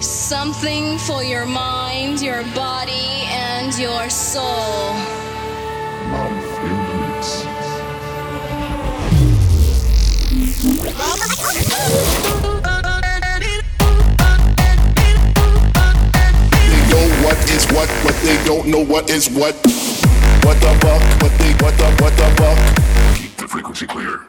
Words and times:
Something 0.00 0.98
for 0.98 1.24
your 1.24 1.46
mind, 1.46 2.20
your 2.22 2.44
body, 2.54 3.26
and 3.28 3.76
your 3.78 4.08
soul. 4.10 4.94
Life 6.12 6.64
in. 6.64 6.88
They 16.68 16.82
know 16.90 17.08
what 17.24 17.50
is 17.50 17.66
what, 17.72 17.88
but 18.04 18.14
they 18.22 18.44
don't 18.44 18.66
know 18.68 18.84
what 18.84 19.10
is 19.10 19.28
what. 19.30 19.54
What 20.44 20.60
the 20.60 20.78
fuck? 20.80 21.02
What 21.22 21.32
they 21.38 21.52
what 21.64 21.76
the 21.78 21.90
what 22.02 22.16
the 22.16 22.28
fuck? 22.36 22.58
Keep 23.16 23.36
the 23.36 23.48
frequency 23.48 23.86
clear. 23.86 24.20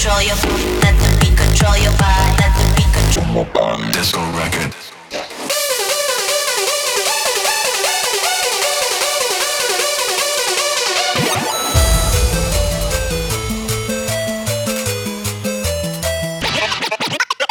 Control 0.00 0.22
your 0.22 0.36
let 0.80 0.96
the 0.96 1.18
beat 1.20 1.36
control 1.36 1.76
your 1.76 1.92
body. 1.98 2.32
Let 2.40 2.52
the 2.56 2.64
beat 2.74 2.90
control 2.94 3.34
your 3.34 3.44
body. 3.52 3.92
Disco 3.92 4.20
record. 4.32 4.72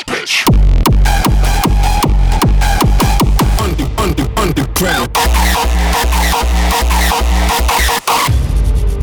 Bitch. 0.07 0.35
Under 3.61 3.87
under 4.01 4.27
underground. 4.41 5.09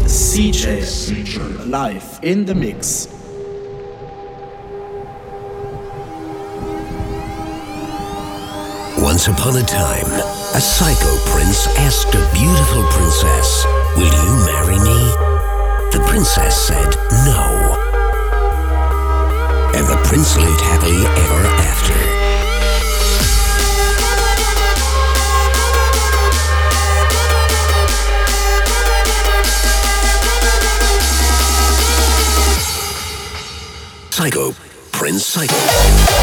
CJ 0.08 0.66
live 1.68 2.18
in 2.22 2.44
the 2.44 2.54
mix. 2.54 3.05
Once 9.26 9.40
upon 9.40 9.56
a 9.56 9.62
time, 9.64 10.06
a 10.54 10.60
psycho 10.60 11.16
prince 11.30 11.66
asked 11.78 12.14
a 12.14 12.30
beautiful 12.32 12.84
princess, 12.90 13.66
Will 13.96 14.04
you 14.04 14.46
marry 14.46 14.78
me? 14.78 15.10
The 15.90 16.04
princess 16.06 16.68
said 16.68 16.94
no. 17.26 17.74
And 19.74 19.84
the 19.88 19.96
prince 20.04 20.36
lived 20.36 20.60
happily 20.60 21.06
ever 21.24 21.46
after. 21.66 21.96
Psycho, 34.12 34.52
Prince 34.92 35.26
Psycho. 35.26 36.15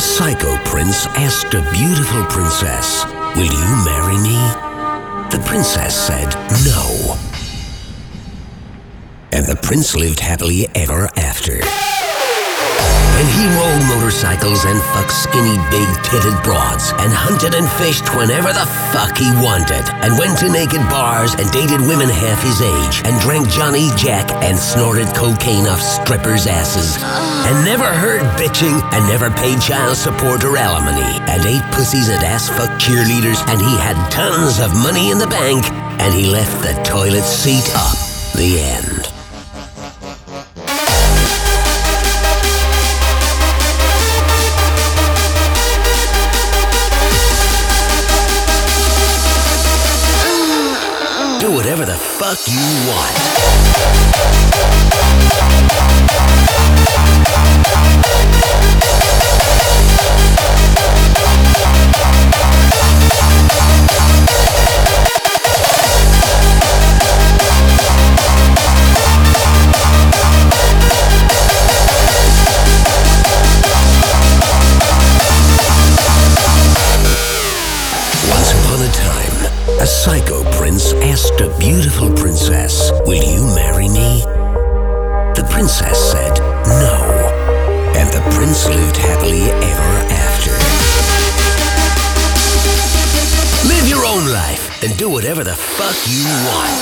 A 0.00 0.02
psycho 0.02 0.56
prince 0.64 1.06
asked 1.08 1.52
a 1.52 1.60
beautiful 1.72 2.24
princess, 2.24 3.04
Will 3.36 3.52
you 3.52 3.84
marry 3.84 4.16
me? 4.22 4.38
The 5.28 5.42
princess 5.44 5.94
said 5.94 6.30
no. 6.64 7.18
And 9.30 9.44
the 9.44 9.60
prince 9.62 9.94
lived 9.94 10.20
happily 10.20 10.68
ever 10.74 11.10
after. 11.16 11.60
And 13.20 13.28
he 13.36 13.44
rode 13.52 13.84
motorcycles 14.00 14.64
and 14.64 14.80
fucked 14.96 15.12
skinny, 15.12 15.60
big 15.68 15.84
titted 16.08 16.40
broads 16.40 16.96
and 17.04 17.12
hunted 17.12 17.52
and 17.52 17.68
fished 17.76 18.08
whenever 18.16 18.48
the 18.48 18.64
fuck 18.96 19.12
he 19.20 19.28
wanted 19.44 19.84
and 20.00 20.16
went 20.16 20.40
to 20.40 20.48
naked 20.48 20.80
bars 20.88 21.36
and 21.36 21.44
dated 21.52 21.84
women 21.84 22.08
half 22.08 22.40
his 22.40 22.64
age 22.64 23.04
and 23.04 23.20
drank 23.20 23.44
Johnny 23.52 23.92
Jack 24.00 24.32
and 24.40 24.56
snorted 24.56 25.12
cocaine 25.12 25.68
off 25.68 25.84
strippers' 25.84 26.48
asses 26.48 26.96
and 27.44 27.60
never 27.60 27.92
heard 27.92 28.24
bitching 28.40 28.80
and 28.96 29.04
never 29.04 29.28
paid 29.36 29.60
child 29.60 30.00
support 30.00 30.40
or 30.40 30.56
alimony 30.56 31.20
and 31.28 31.44
ate 31.44 31.66
pussies 31.76 32.08
at 32.08 32.24
ass 32.24 32.48
fuck 32.48 32.72
cheerleaders 32.80 33.44
and 33.52 33.60
he 33.60 33.76
had 33.84 34.00
tons 34.08 34.64
of 34.64 34.72
money 34.80 35.12
in 35.12 35.20
the 35.20 35.28
bank 35.28 35.68
and 36.00 36.14
he 36.16 36.24
left 36.24 36.56
the 36.64 36.72
toilet 36.88 37.28
seat 37.28 37.68
up. 37.76 37.92
The 38.32 38.64
end. 38.64 39.19
Do 51.40 51.50
whatever 51.50 51.86
the 51.86 51.96
fuck 51.96 52.38
you 52.46 52.90
want. 52.90 54.09
Beautiful 81.60 82.10
princess, 82.14 82.90
Will 83.06 83.22
you 83.22 83.44
marry 83.54 83.88
me? 83.88 84.22
The 85.36 85.46
princess 85.50 86.10
said 86.10 86.38
no. 86.66 86.96
And 87.94 88.08
the 88.08 88.22
prince 88.34 88.66
lived 88.66 88.96
happily 88.96 89.42
ever 89.42 89.92
after. 90.10 90.52
Live 93.68 93.86
your 93.88 94.06
own 94.06 94.32
life 94.32 94.82
and 94.82 94.96
do 94.96 95.10
whatever 95.10 95.44
the 95.44 95.54
fuck 95.54 95.96
you 96.08 96.24
want. 96.48 96.80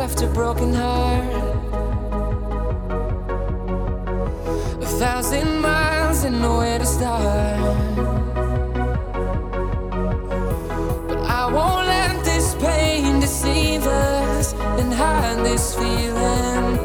left 0.00 0.22
a 0.22 0.26
broken 0.28 0.72
heart. 0.72 1.30
A 4.80 4.86
thousand 4.98 5.60
miles 5.60 6.24
and 6.24 6.40
nowhere 6.40 6.78
to 6.78 6.86
start. 6.86 7.60
But 11.06 11.18
I 11.40 11.52
won't 11.52 11.86
let 11.86 12.24
this 12.24 12.54
pain 12.54 13.20
deceive 13.20 13.86
us 13.86 14.54
and 14.80 14.90
hide 14.90 15.44
this 15.44 15.74
feeling. 15.74 16.78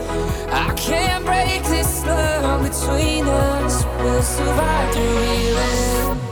I 0.52 0.74
can't 0.76 1.24
break 1.24 1.64
this 1.64 2.06
love 2.06 2.64
between 2.70 3.24
us. 3.28 3.86
We'll 4.02 4.22
survive 4.24 4.94
through 4.94 5.22
healing. 5.24 6.25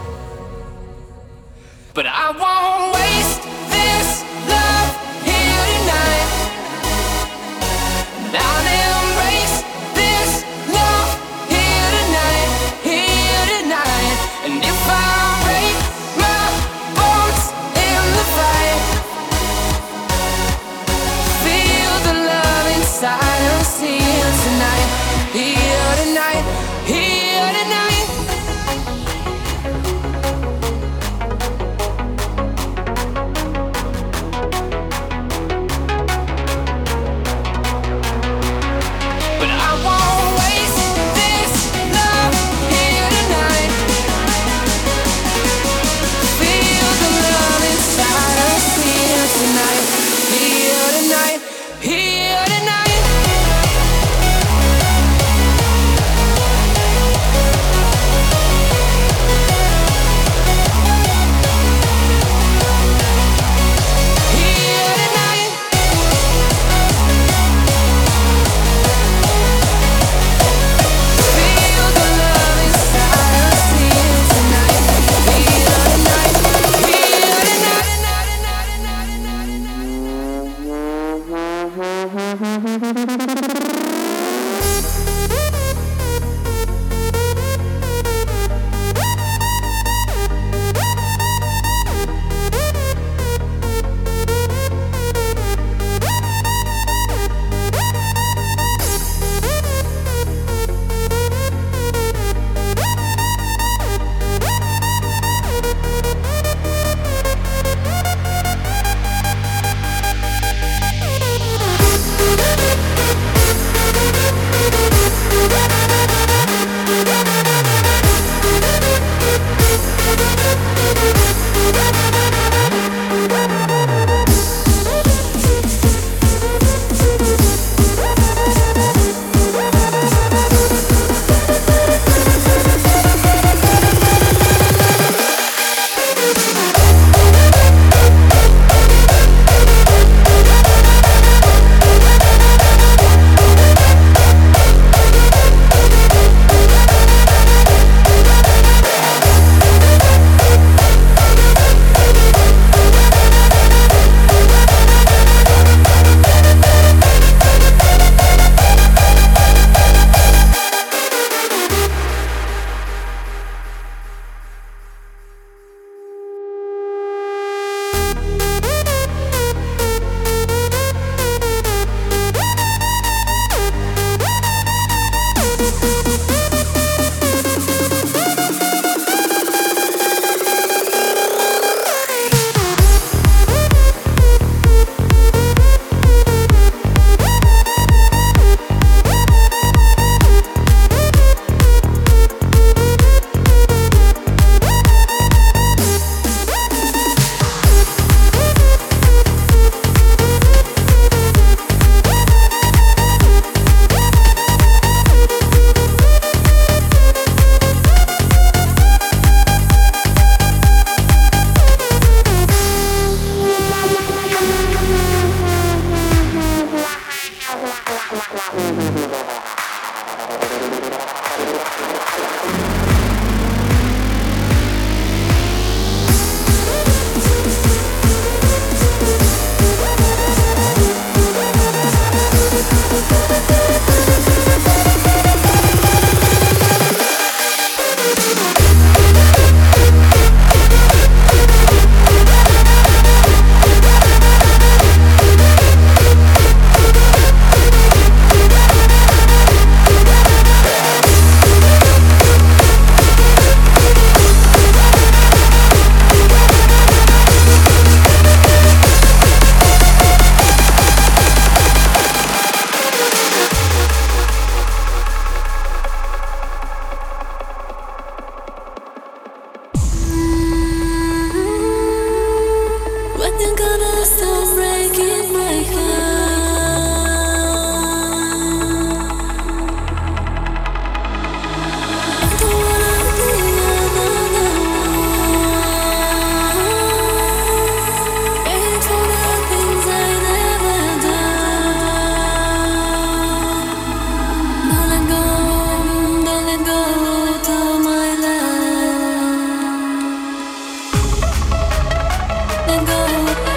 then 302.68 302.86
go. 302.86 303.53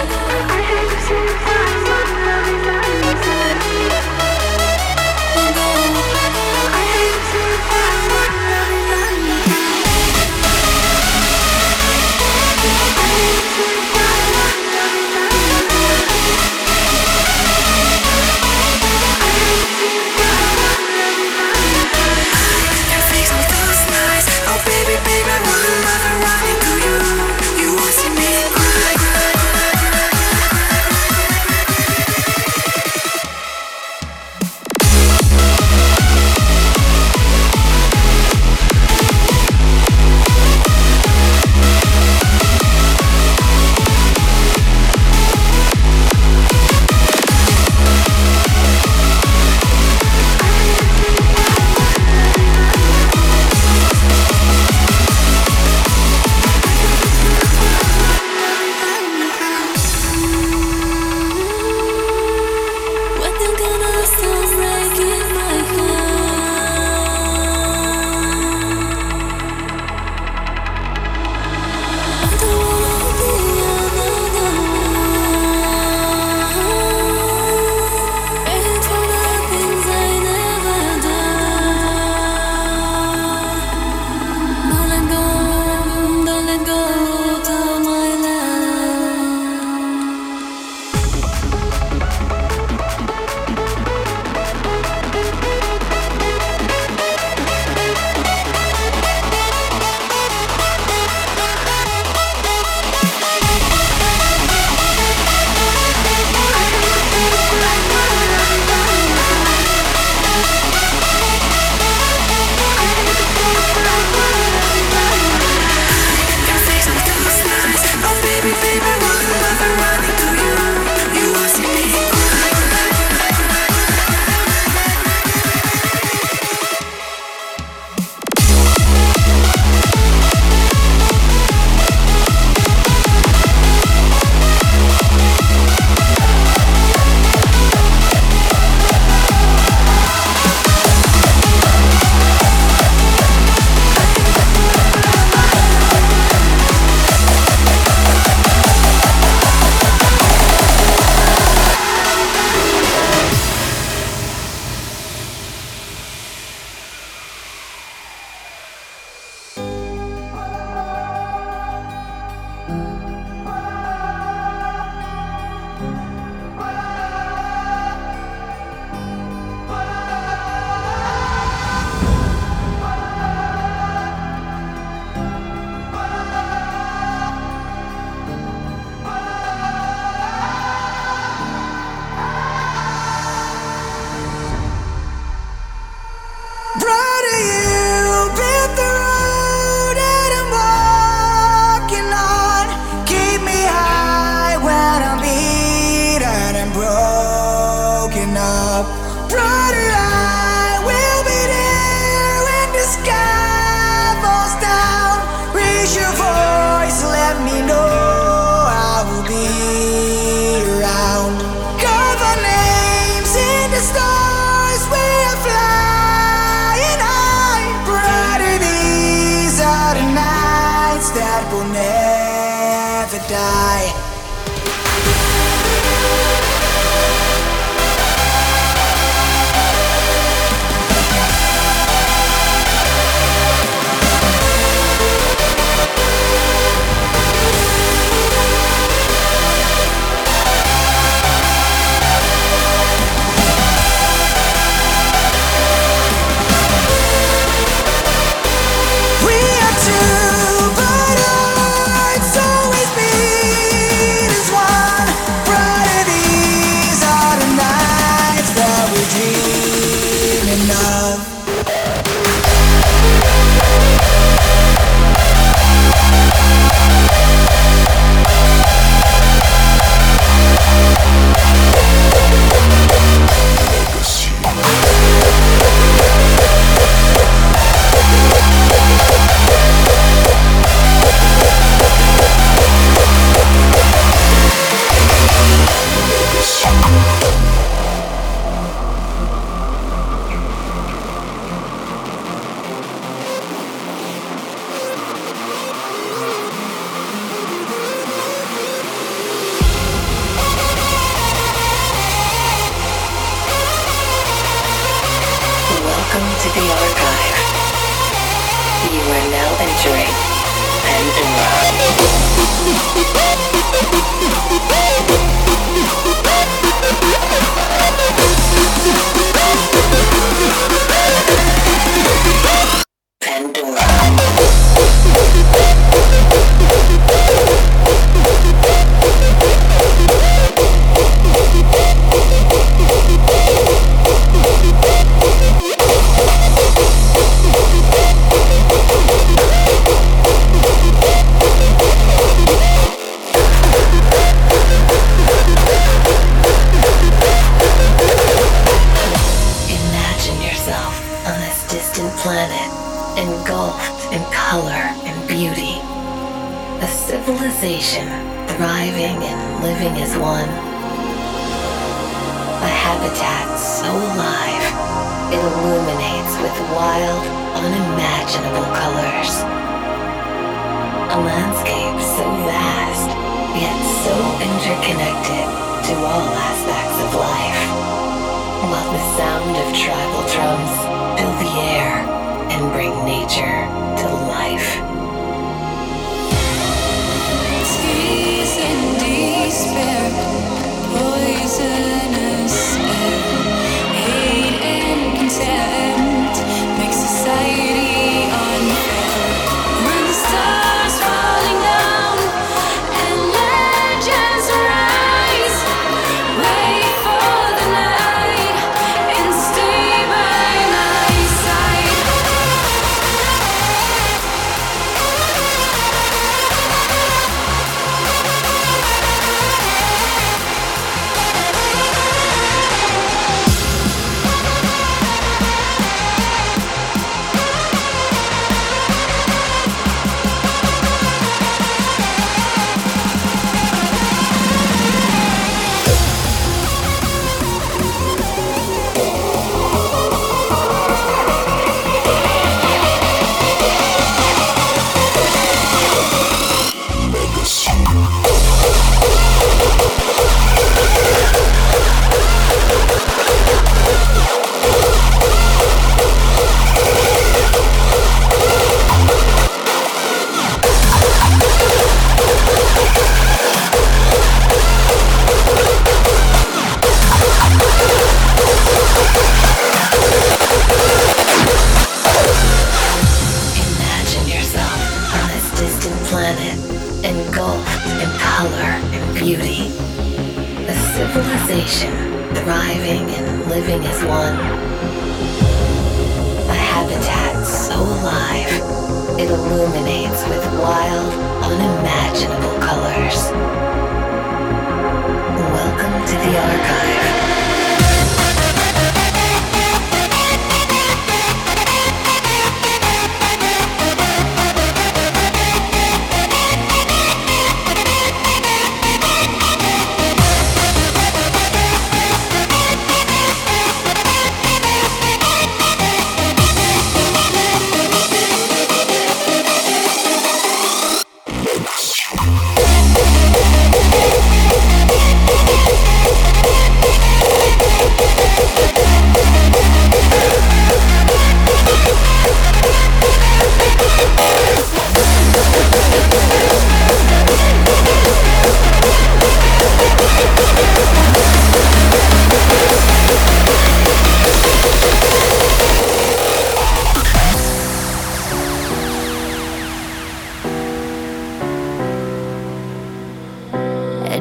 That 221.37 221.53
will 221.53 221.69
never 221.69 223.19
die. 223.29 224.16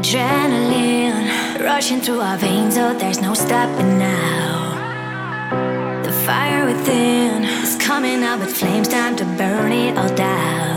Adrenaline 0.07 1.65
rushing 1.65 2.01
through 2.01 2.21
our 2.21 2.37
veins, 2.37 2.77
oh, 2.79 2.97
there's 2.97 3.21
no 3.21 3.35
stopping 3.35 3.99
now. 3.99 6.01
The 6.05 6.13
fire 6.25 6.65
within 6.65 7.43
is 7.43 7.75
coming 7.83 8.23
up 8.23 8.39
with 8.39 8.57
flames, 8.57 8.87
time 8.87 9.17
to 9.17 9.25
burn 9.25 9.73
it 9.73 9.99
all 9.99 10.15
down. 10.15 10.76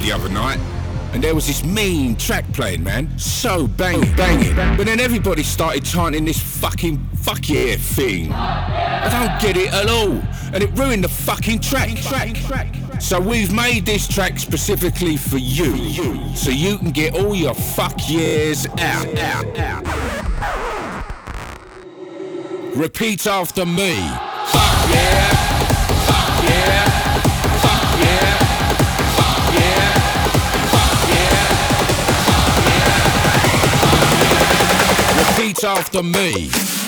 The 0.00 0.12
other 0.12 0.28
night, 0.28 0.58
and 1.12 1.22
there 1.22 1.34
was 1.34 1.46
this 1.46 1.64
mean 1.64 2.16
track 2.16 2.44
playing, 2.52 2.82
man. 2.82 3.18
So 3.18 3.66
banging, 3.66 4.14
banging. 4.16 4.54
But 4.76 4.86
then 4.86 5.00
everybody 5.00 5.42
started 5.42 5.84
chanting 5.84 6.24
this 6.24 6.40
fucking 6.40 6.98
fuck 7.16 7.48
yeah 7.48 7.76
thing. 7.76 8.32
I 8.32 9.08
don't 9.10 9.40
get 9.40 9.56
it 9.56 9.72
at 9.72 9.88
all, 9.88 10.22
and 10.52 10.62
it 10.62 10.70
ruined 10.78 11.04
the 11.04 11.08
fucking 11.08 11.60
track. 11.60 11.96
track, 11.96 12.34
track. 12.46 12.74
So 13.00 13.20
we've 13.20 13.52
made 13.52 13.86
this 13.86 14.06
track 14.06 14.38
specifically 14.38 15.16
for 15.16 15.38
you, 15.38 16.34
so 16.34 16.50
you 16.50 16.78
can 16.78 16.90
get 16.90 17.14
all 17.14 17.34
your 17.34 17.54
fuck 17.54 18.08
yeahs 18.08 18.66
out, 18.78 19.18
out, 19.18 19.58
out. 19.58 20.80
Repeat 22.76 23.26
after 23.26 23.66
me. 23.66 23.96
Fuck 23.96 24.90
yeah. 24.90 25.29
After 35.64 36.02
me. 36.02 36.79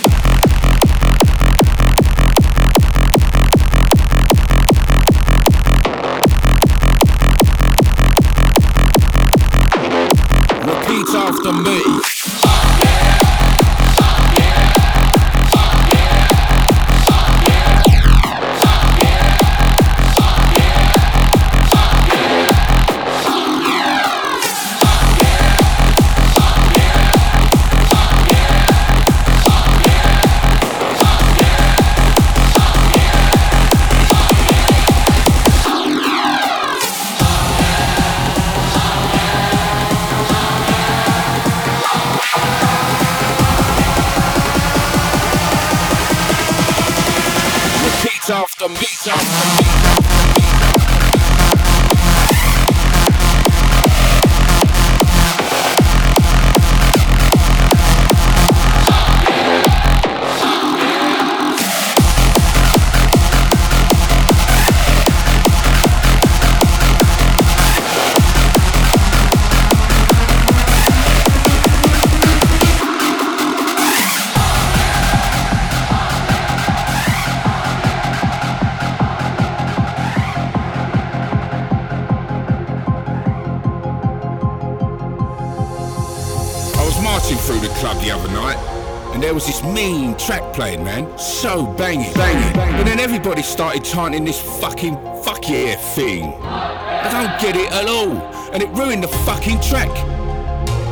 Playing, 90.53 90.85
man. 90.85 91.19
So 91.19 91.67
banging, 91.67 92.13
banging. 92.15 92.61
And 92.79 92.87
then 92.87 93.01
everybody 93.01 93.43
started 93.43 93.85
chanting 93.85 94.25
this 94.25 94.41
fucking 94.61 94.97
fuck 95.25 95.49
yeah 95.49 95.77
thing. 95.95 96.35
I 96.43 97.09
don't 97.11 97.41
get 97.41 97.57
it 97.57 97.73
at 97.73 97.89
all, 97.89 98.17
and 98.53 98.63
it 98.63 98.69
ruined 98.71 99.03
the 99.03 99.09
fucking 99.09 99.61
track. 99.61 99.91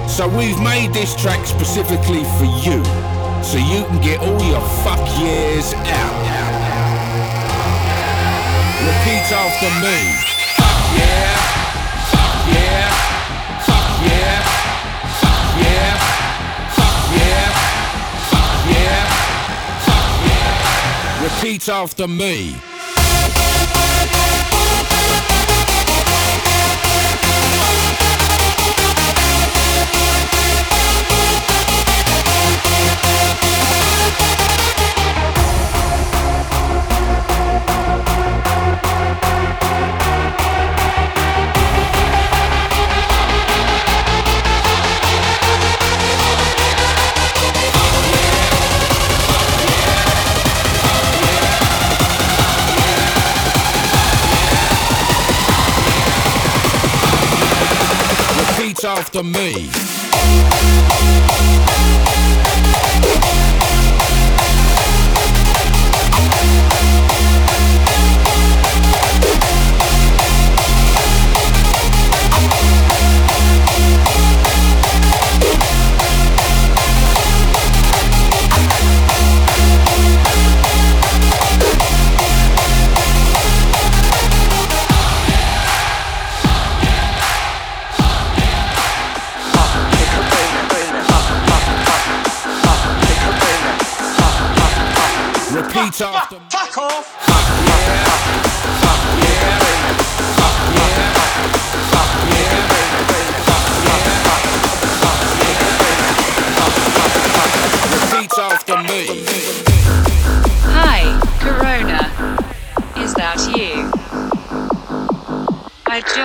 So 0.08 0.26
we've 0.28 0.60
made 0.60 0.92
this 0.92 1.14
track 1.14 1.46
specifically 1.46 2.24
for 2.38 2.46
you, 2.64 2.82
so 3.42 3.58
you 3.58 3.84
can 3.84 4.00
get 4.02 4.20
all 4.20 4.42
your 4.42 4.62
fuck 4.82 5.00
years 5.20 5.74
out. 5.74 6.16
Repeat 8.80 9.30
after 9.32 9.70
me. 9.84 9.98
Fuck 10.56 10.80
yeah, 10.98 11.36
fuck 12.10 12.36
yeah, 12.48 12.90
fuck 13.66 13.90
yeah, 14.08 14.42
fuck 15.20 15.44
yeah, 15.62 15.94
fuck 16.74 16.98
yeah, 17.14 17.49
Repeat 21.42 21.70
after 21.70 22.06
me. 22.06 22.69
After 59.12 59.24
me. 59.24 59.68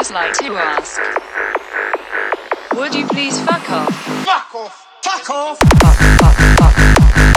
Just 0.08 0.14
like 0.14 0.34
to 0.34 0.54
ask. 0.56 1.02
Would 2.76 2.94
you 2.94 3.08
please 3.08 3.42
fuck 3.42 3.68
off? 3.72 3.90
Fuck 4.24 4.54
off! 4.54 4.88
Fuck 5.02 5.30
off! 5.32 5.58
Fuck 6.20 7.35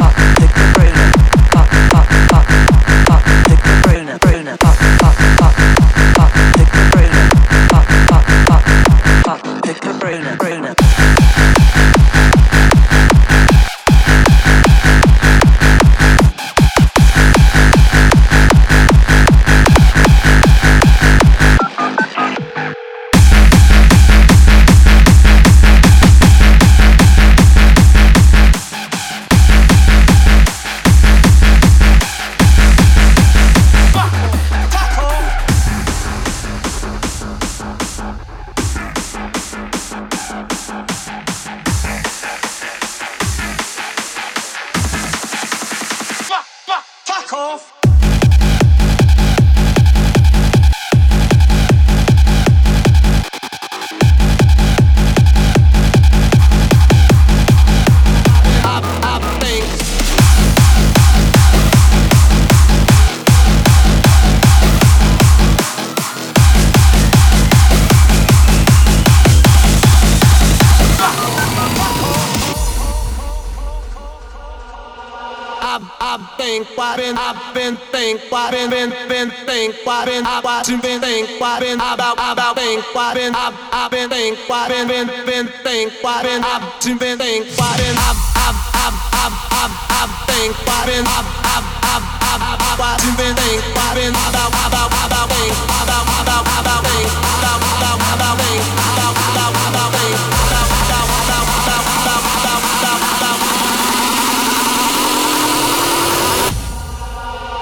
been 81.38 81.46
why 81.46 81.60
been, 81.60 81.78
about, 81.78 82.18
I've 82.18 82.34
been 82.34 82.42
about 82.42 82.56
think, 82.58 82.82
why 82.94 83.14
been, 83.14 83.34
I've, 83.34 83.54
been, 83.54 83.70
I've 83.70 83.90
been 83.90 84.10
think, 84.10 84.38
why 84.48 84.68
been, 84.68 84.90
I've 84.90 85.06
been, 85.06 85.08
I've 85.08 85.26
been 85.26 85.46
think, 85.62 85.92
why 86.02 86.22
been, 86.22 86.42
I've 86.42 86.62
been 86.98 87.18
think, 87.18 87.46
why 87.54 87.78
been, 87.78 87.94
I've, 87.94 88.18
been, 88.38 88.58
I've, 88.74 88.90
been, 88.90 89.86
I've, 89.94 90.14
been, 90.26 90.50
I've, 90.50 90.58
been, 90.58 90.58
I've, 90.58 90.58
been, 90.58 90.58
I've 90.58 90.58
think, 90.58 90.58
why 90.66 90.82
been, 90.82 91.06
I've, 91.06 91.22
been, 91.22 91.70
I've, 91.70 92.02
been, 92.02 92.18
I've, 92.18 92.38
been, 92.38 92.58
I've, 92.58 92.74
been, 92.74 92.90
I've, 92.90 93.14
been 93.18 93.34
think, 93.38 93.62
why 93.70 93.94
been, 93.94 94.10
about, 94.10 94.50
I've 94.50 94.66
been 94.66 94.82
about, 94.82 94.90
I've 94.90 95.06
been 95.06 95.14
about 95.14 95.30
think, 95.30 95.54
about, 95.68 96.02
I've 96.08 96.26
been 96.26 96.26
about, 96.26 96.42
I've 96.48 96.58
been 96.58 96.66
about 96.68 96.82
think, 96.82 97.06
about, 97.18 97.54
about, 97.58 97.94
about 97.98 98.34
think, 98.42 98.66
about, 98.66 99.14
about, 99.14 99.54
about 99.58 99.94
think, 99.94 100.18
about, 100.18 100.66
about, 100.78 101.38
about, 101.38 101.54
about, 101.68 102.18
about, 102.18 102.26
about, 102.28 102.66
about, 102.78 103.14
about, 103.14 103.46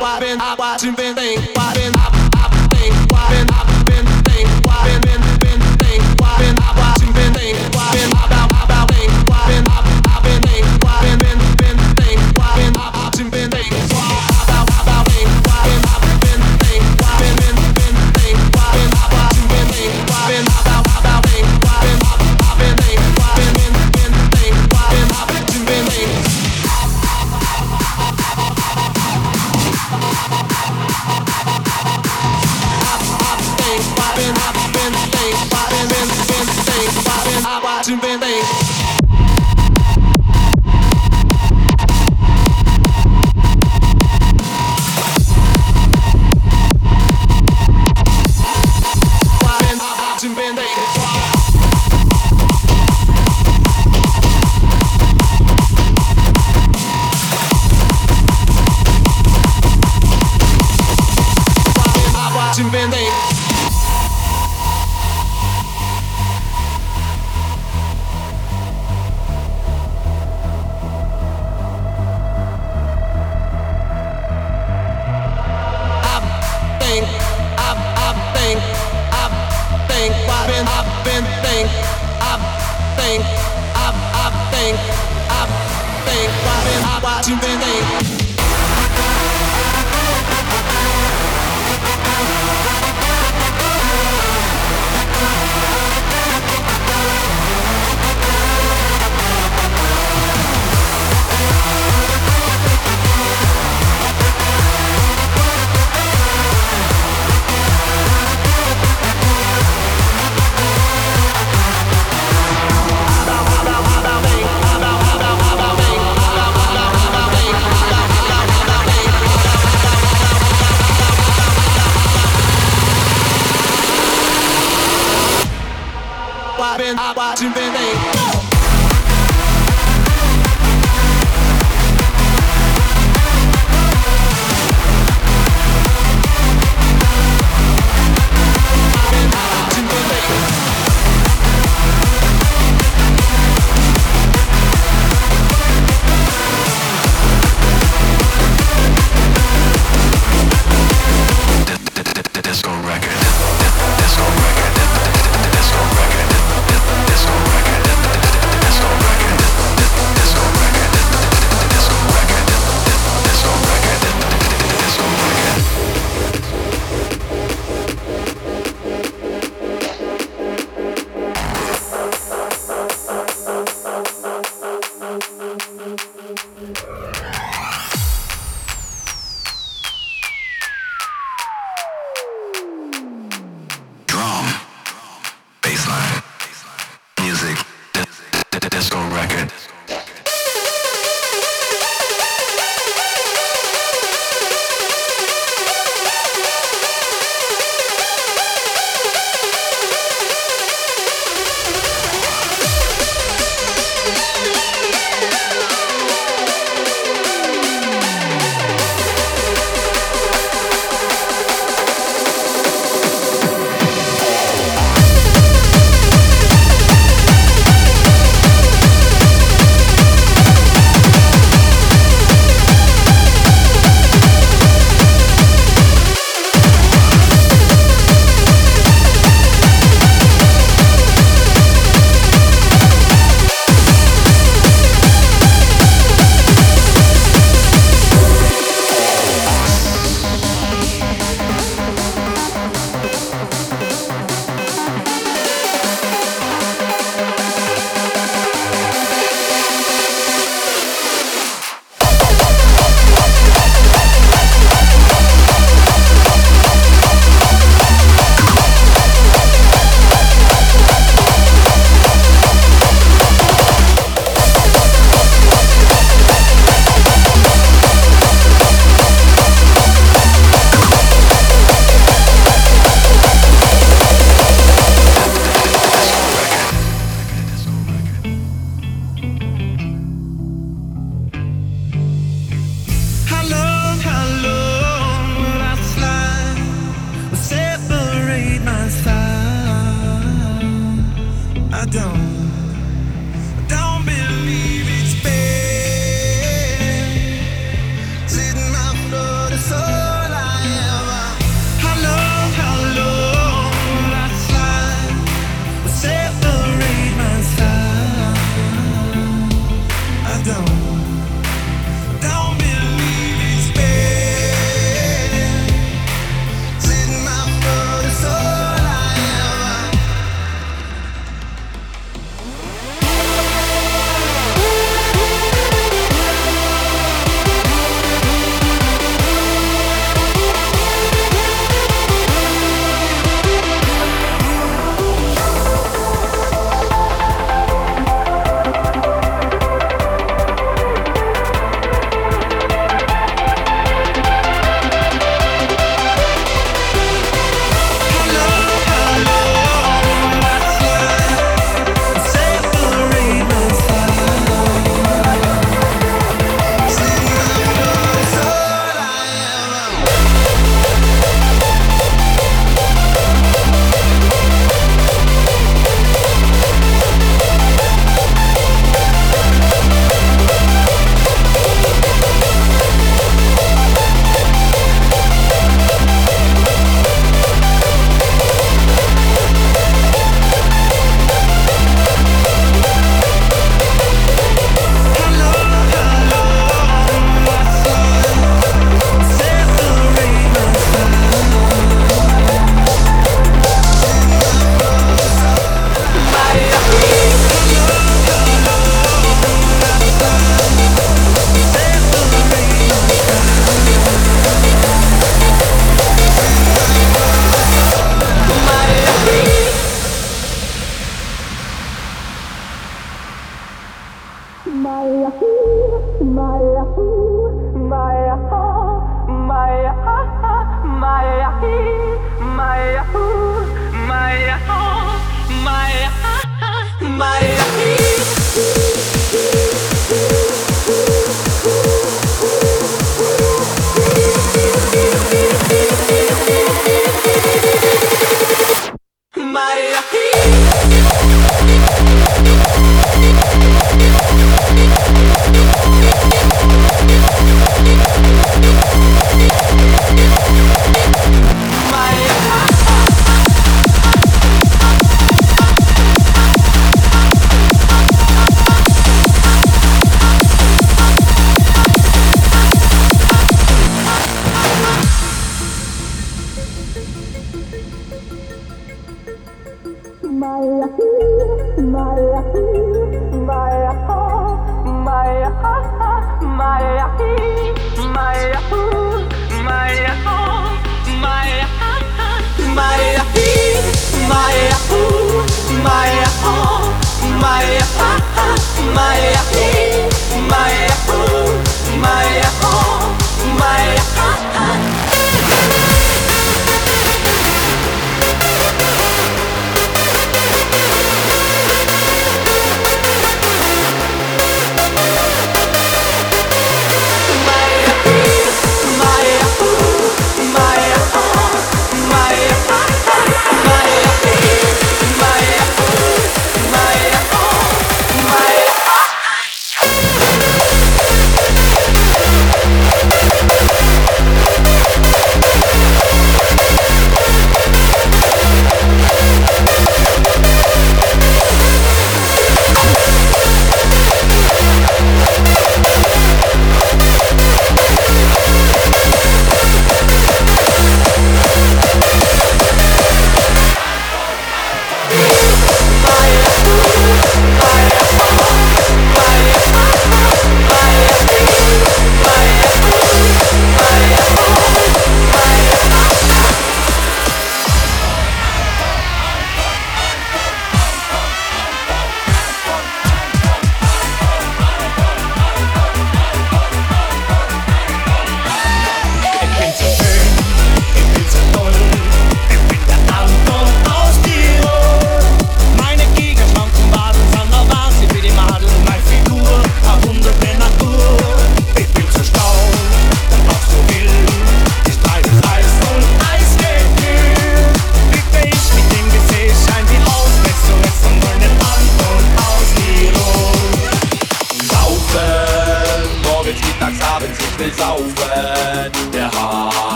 why 0.00 0.20
been 0.20 0.38
I 0.40 0.54
watching 0.58 0.94
been 0.94 1.14
think 1.14 1.53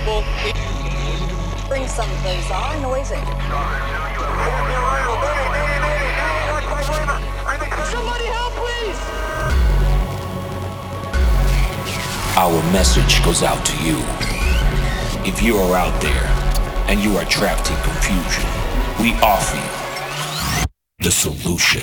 people. 0.00 0.24
Bring 1.68 1.86
some 1.86 2.10
of 2.10 2.22
those 2.22 2.50
on 2.50 2.82
noisy. 2.82 3.16
Somebody 7.90 8.26
help, 8.26 8.52
please! 8.54 9.00
Our 12.36 12.62
message 12.72 13.22
goes 13.24 13.42
out 13.42 13.64
to 13.66 13.76
you. 13.84 13.98
If 15.28 15.42
you 15.42 15.56
are 15.56 15.76
out 15.76 16.00
there 16.00 16.26
and 16.88 17.00
you 17.00 17.16
are 17.16 17.24
trapped 17.24 17.70
in 17.70 17.76
confusion, 17.82 18.44
we 19.00 19.12
offer 19.20 19.56
you 19.56 20.66
the 21.00 21.10
solution. 21.10 21.82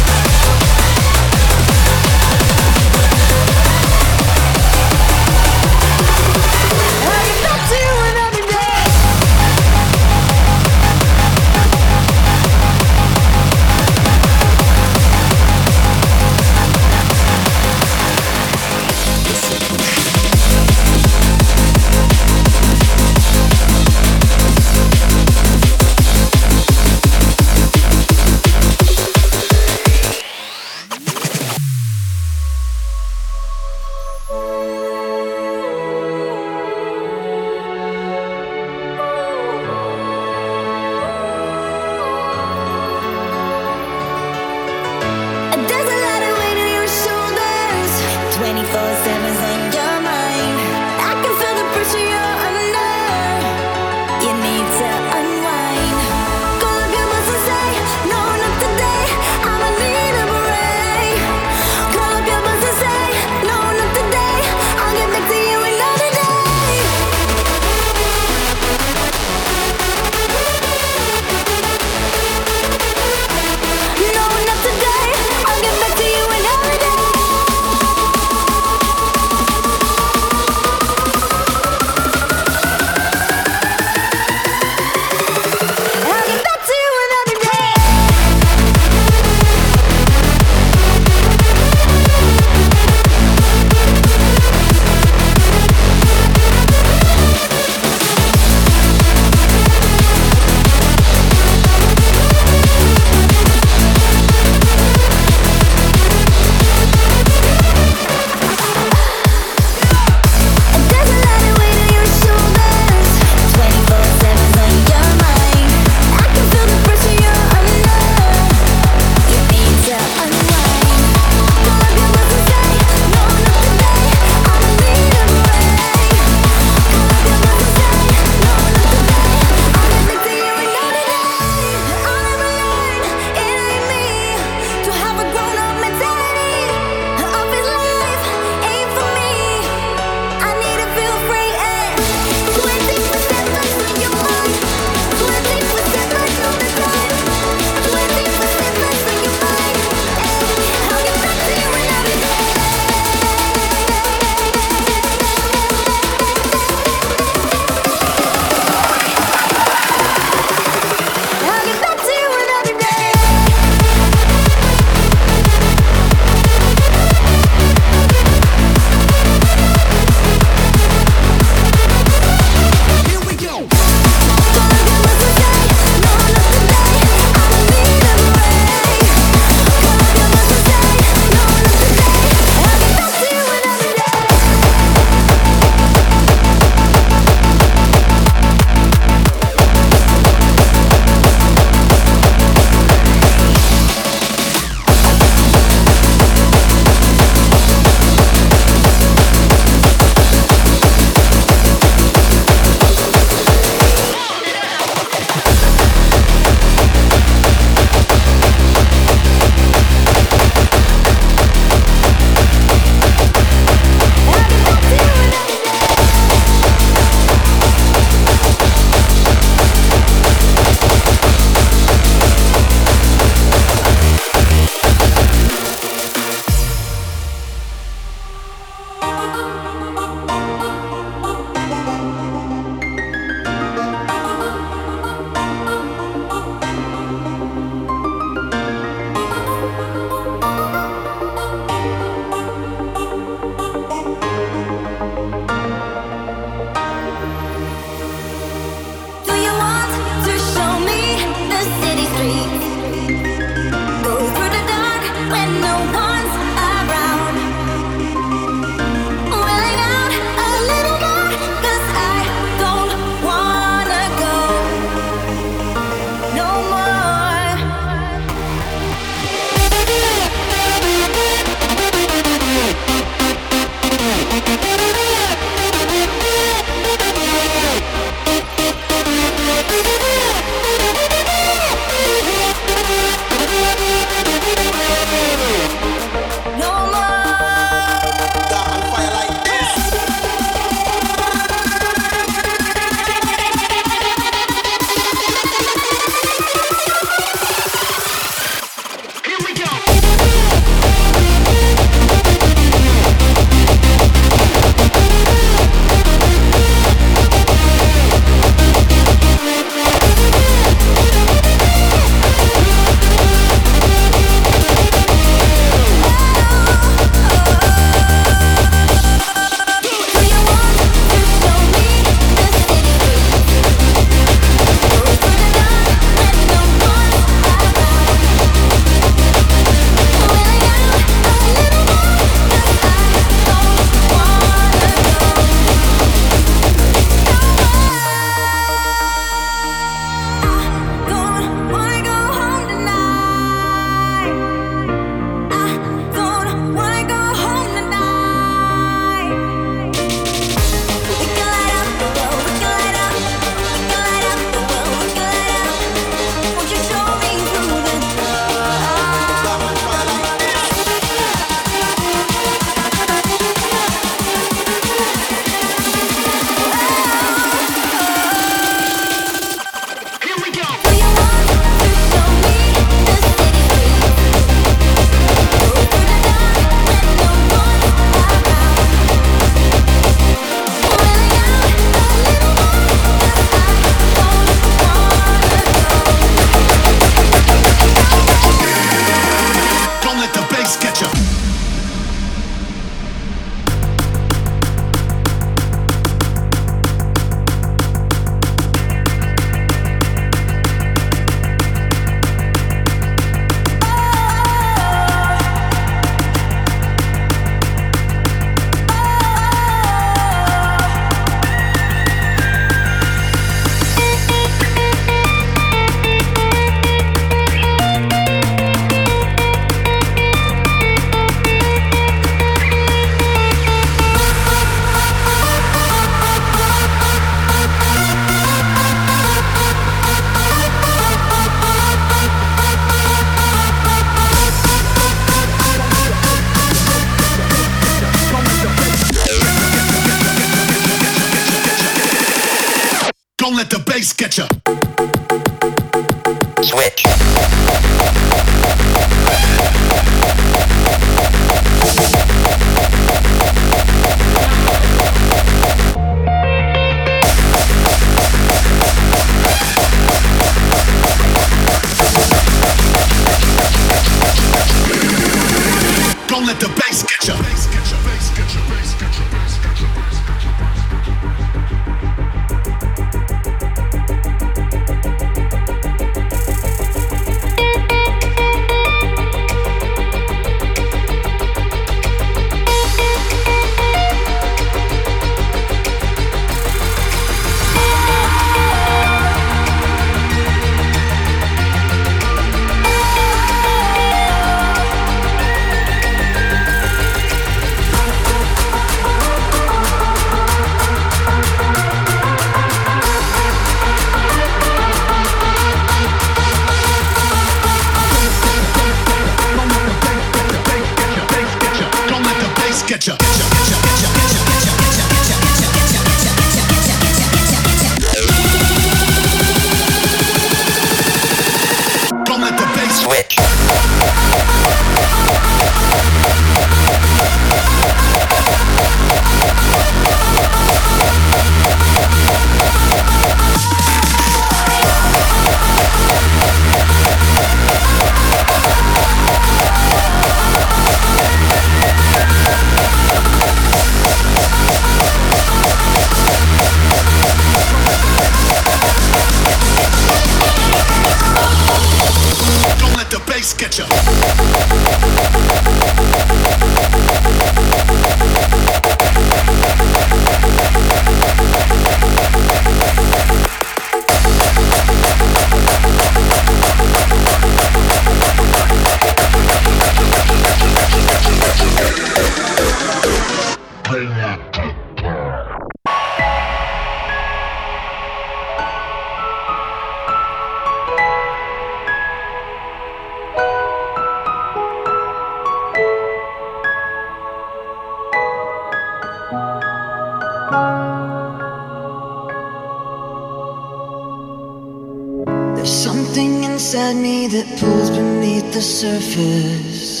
the 598.58 598.64
surface, 598.64 600.00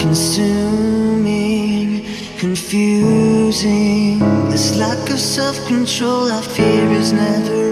consuming, 0.00 2.02
confusing. 2.38 4.18
This 4.48 4.78
lack 4.78 5.10
of 5.10 5.18
self 5.18 5.66
control 5.66 6.32
I 6.32 6.40
fear 6.40 6.90
is 6.92 7.12
never 7.12 7.69